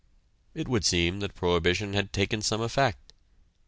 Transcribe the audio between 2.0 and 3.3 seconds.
taken some effect.